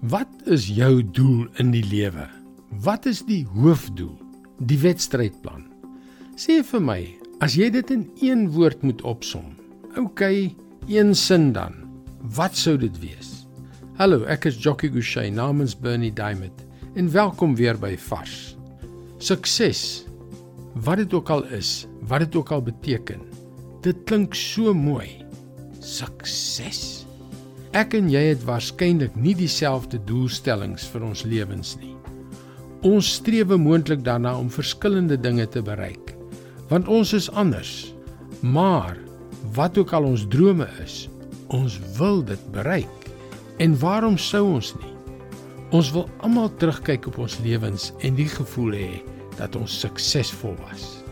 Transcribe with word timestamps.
Wat 0.00 0.28
is 0.48 0.64
jou 0.72 1.02
doel 1.12 1.42
in 1.60 1.74
die 1.74 1.84
lewe? 1.84 2.24
Wat 2.80 3.04
is 3.04 3.18
die 3.28 3.42
hoofdoel? 3.52 4.14
Die 4.64 4.78
wedstrydplan. 4.80 5.66
Sê 6.40 6.62
vir 6.64 6.80
my, 6.80 7.02
as 7.44 7.52
jy 7.52 7.68
dit 7.74 7.90
in 7.92 8.06
een 8.24 8.46
woord 8.54 8.80
moet 8.80 9.04
opsom. 9.04 9.50
OK, 10.00 10.22
een 10.88 11.12
sin 11.12 11.50
dan. 11.52 11.76
Wat 12.32 12.56
sou 12.56 12.78
dit 12.80 12.96
wees? 13.02 13.44
Hallo, 14.00 14.24
ek 14.24 14.48
is 14.48 14.56
Jockey 14.56 14.88
Gouchee 14.88 15.28
namens 15.36 15.76
Bernie 15.76 16.14
Diamond 16.16 16.64
en 16.96 17.12
welkom 17.12 17.52
weer 17.60 17.76
by 17.76 17.92
Vars. 18.08 18.54
Sukses. 19.20 20.06
Wat 20.80 21.04
dit 21.04 21.12
ook 21.12 21.28
al 21.28 21.44
is, 21.52 21.84
wat 22.08 22.24
dit 22.24 22.40
ook 22.40 22.54
al 22.56 22.64
beteken. 22.64 23.20
Dit 23.84 24.00
klink 24.08 24.32
so 24.32 24.72
mooi. 24.72 25.20
Sukses. 25.84 27.04
Ek 27.70 27.92
en 27.94 28.08
jy 28.10 28.32
het 28.32 28.40
waarskynlik 28.42 29.14
nie 29.14 29.30
dieselfde 29.38 30.00
doelstellings 30.08 30.88
vir 30.90 31.04
ons 31.06 31.20
lewens 31.22 31.76
nie. 31.78 31.92
Ons 32.82 33.12
streef 33.20 33.52
moontlik 33.54 34.02
daarna 34.02 34.32
om 34.40 34.48
verskillende 34.50 35.14
dinge 35.14 35.46
te 35.46 35.62
bereik, 35.62 36.16
want 36.66 36.90
ons 36.90 37.12
is 37.14 37.30
anders. 37.30 37.92
Maar 38.42 38.98
wat 39.54 39.78
ook 39.78 39.94
al 39.94 40.08
ons 40.08 40.26
drome 40.26 40.66
is, 40.82 41.06
ons 41.54 41.78
wil 41.98 42.24
dit 42.26 42.42
bereik. 42.50 43.06
En 43.62 43.78
waarom 43.78 44.18
sou 44.18 44.42
ons 44.56 44.74
nie? 44.80 44.94
Ons 45.70 45.92
wil 45.94 46.08
almal 46.26 46.50
terugkyk 46.58 47.06
op 47.06 47.20
ons 47.22 47.38
lewens 47.44 47.92
en 48.02 48.18
die 48.18 48.26
gevoel 48.26 48.74
hê 48.74 48.92
dat 49.38 49.54
ons 49.54 49.78
suksesvol 49.84 50.56
was. 50.66 51.04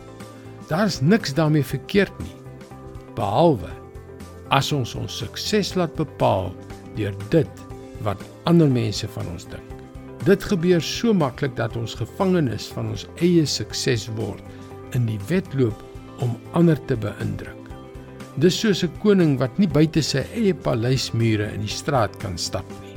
Daar's 0.66 0.98
niks 1.00 1.38
daarmee 1.38 1.62
verkeerd 1.62 2.18
nie, 2.18 2.34
behalwe 3.14 3.70
as 4.54 4.70
ons 4.72 4.94
ons 4.98 5.18
sukses 5.22 5.74
laat 5.76 5.94
bepaal 5.98 6.52
deur 6.96 7.14
dit 7.32 7.64
wat 8.06 8.22
ander 8.48 8.70
mense 8.70 9.08
van 9.14 9.28
ons 9.34 9.46
dink. 9.50 9.74
Dit 10.26 10.44
gebeur 10.44 10.82
so 10.82 11.14
maklik 11.14 11.54
dat 11.56 11.76
ons 11.78 11.96
gevangenes 11.98 12.68
van 12.74 12.92
ons 12.94 13.06
eie 13.22 13.46
sukses 13.46 14.08
word 14.18 14.42
in 14.96 15.06
die 15.06 15.20
wedloop 15.28 15.84
om 16.24 16.34
ander 16.58 16.78
te 16.88 16.96
beïndruk. 16.98 17.54
Dis 18.38 18.58
soos 18.60 18.84
'n 18.84 18.92
koning 19.02 19.38
wat 19.38 19.58
nie 19.58 19.66
buite 19.66 20.02
sy 20.02 20.22
eie 20.34 20.54
paleismure 20.54 21.50
in 21.54 21.60
die 21.60 21.76
straat 21.80 22.18
kan 22.18 22.38
stap 22.38 22.68
nie. 22.82 22.96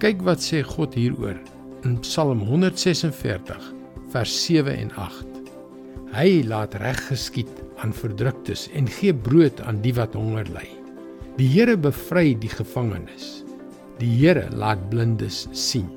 Kyk 0.00 0.22
wat 0.22 0.38
sê 0.38 0.62
God 0.62 0.94
hieroor 0.94 1.38
in 1.84 2.00
Psalm 2.00 2.40
146 2.40 3.72
vers 4.12 4.44
7 4.46 4.72
en 4.76 4.90
8. 4.96 5.26
Hy 6.14 6.42
laat 6.46 6.74
reg 6.74 7.00
geskied 7.08 7.63
aan 7.84 7.92
verdruktes 7.92 8.66
en 8.72 8.88
gee 8.88 9.12
brood 9.12 9.60
aan 9.68 9.82
die 9.84 9.92
wat 9.96 10.16
honger 10.16 10.48
ly. 10.54 10.66
Die 11.36 11.50
Here 11.52 11.76
bevry 11.76 12.32
die 12.40 12.50
gevangenes. 12.52 13.42
Die 14.00 14.10
Here 14.16 14.46
laat 14.56 14.88
blindes 14.90 15.44
sien. 15.52 15.90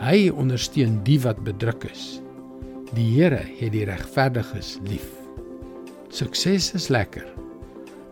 Hy 0.00 0.28
ondersteun 0.30 0.98
die 1.06 1.18
wat 1.24 1.40
bedruk 1.46 1.86
is. 1.88 2.20
Die 2.92 3.06
Here 3.14 3.40
het 3.60 3.72
die 3.72 3.86
regverdiges 3.88 4.76
lief. 4.88 5.08
Sukses 6.12 6.72
is 6.76 6.90
lekker. 6.92 7.26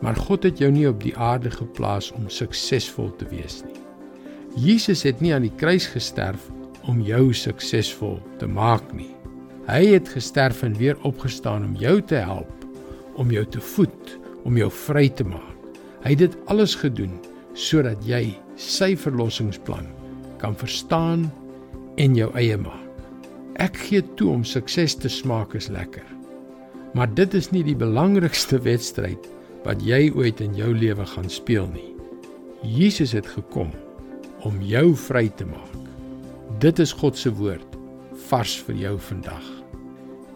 Maar 0.00 0.16
God 0.28 0.47
het 0.47 0.61
jou 0.62 0.70
nie 0.70 0.86
op 0.89 1.00
die 1.03 1.16
aarde 1.19 1.50
geplaas 1.50 2.12
om 2.14 2.28
suksesvol 2.31 3.11
te 3.19 3.27
wees 3.33 3.61
nie. 3.66 3.75
Jesus 4.59 5.03
het 5.05 5.20
nie 5.20 5.34
aan 5.34 5.44
die 5.44 5.55
kruis 5.59 5.89
gesterf 5.91 6.47
om 6.89 7.03
jou 7.05 7.34
suksesvol 7.34 8.16
te 8.39 8.47
maak 8.47 8.86
nie. 8.94 9.11
Hy 9.69 9.83
het 9.98 10.09
gesterf 10.14 10.62
en 10.64 10.78
weer 10.78 10.97
opgestaan 11.05 11.66
om 11.66 11.75
jou 11.77 11.98
te 12.00 12.22
help 12.22 12.55
om 13.19 13.33
jou 13.34 13.44
te 13.50 13.61
voed, 13.74 14.19
om 14.47 14.56
jou 14.56 14.70
vry 14.86 15.08
te 15.11 15.27
maak. 15.27 15.55
Hy 16.05 16.14
het 16.14 16.22
dit 16.22 16.36
alles 16.50 16.77
gedoen 16.78 17.19
sodat 17.58 18.05
jy 18.06 18.30
sy 18.58 18.92
verlossingsplan 18.98 19.86
kan 20.38 20.55
verstaan 20.58 21.27
en 21.98 22.14
jou 22.14 22.28
eie 22.38 22.56
maak. 22.60 22.84
Ek 23.58 23.75
gee 23.88 24.05
toe 24.19 24.30
om 24.36 24.44
sukses 24.47 24.94
te 24.94 25.10
smaak 25.10 25.56
is 25.58 25.66
lekker. 25.75 26.06
Maar 26.94 27.10
dit 27.19 27.34
is 27.34 27.50
nie 27.50 27.65
die 27.66 27.76
belangrikste 27.78 28.60
wedstryd 28.70 29.26
wat 29.66 29.82
jy 29.82 30.09
ooit 30.14 30.41
in 30.44 30.54
jou 30.56 30.70
lewe 30.75 31.06
gaan 31.14 31.31
speel 31.31 31.66
nie. 31.75 31.91
Jesus 32.62 33.12
het 33.14 33.26
gekom 33.26 33.75
om 34.47 34.62
jou 34.62 34.94
vry 35.09 35.26
te 35.34 35.47
maak. 35.47 35.75
Dit 36.62 36.78
is 36.82 36.94
God 36.94 37.19
se 37.19 37.34
woord 37.34 37.78
vars 38.28 38.56
vir 38.66 38.78
jou 38.87 38.98
vandag. 39.10 39.47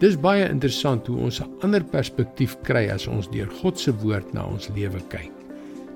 Dis 0.03 0.17
baie 0.19 0.43
interessant 0.51 1.05
hoe 1.07 1.15
ons 1.29 1.37
'n 1.39 1.47
ander 1.63 1.83
perspektief 1.83 2.57
kry 2.67 2.91
as 2.91 3.07
ons 3.07 3.29
deur 3.31 3.47
God 3.61 3.79
se 3.79 3.91
woord 4.03 4.33
na 4.33 4.45
ons 4.45 4.69
lewe 4.75 4.99
kyk. 5.07 5.31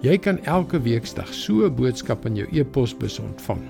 Jy 0.02 0.18
kan 0.18 0.40
elke 0.46 0.80
weeksdag 0.80 1.34
so 1.34 1.66
'n 1.66 1.76
boodskap 1.76 2.26
in 2.26 2.36
jou 2.36 2.48
e-posbus 2.54 3.20
ontvang. 3.20 3.64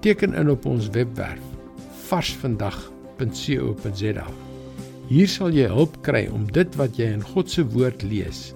Teken 0.00 0.34
in 0.34 0.50
op 0.50 0.66
ons 0.66 0.90
webwerf 0.90 1.40
varsvandag.co.za. 2.08 4.26
Hier 5.08 5.28
sal 5.28 5.50
jy 5.50 5.66
hulp 5.66 6.02
kry 6.02 6.28
om 6.32 6.52
dit 6.52 6.76
wat 6.76 6.96
jy 6.96 7.12
in 7.12 7.22
God 7.22 7.50
se 7.50 7.66
woord 7.66 8.02
lees 8.02 8.54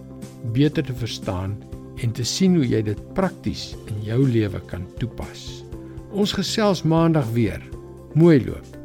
beter 0.53 0.85
te 0.85 0.95
verstaan 0.95 1.57
en 1.97 2.13
te 2.13 2.25
sien 2.25 2.55
hoe 2.55 2.67
jy 2.67 2.83
dit 2.83 3.15
prakties 3.15 3.77
in 3.87 4.03
jou 4.03 4.29
lewe 4.29 4.61
kan 4.67 4.87
toepas. 4.99 5.65
Ons 6.13 6.33
gesels 6.33 6.83
maandag 6.83 7.33
weer. 7.33 7.63
Mooi 8.15 8.45
loop. 8.47 8.76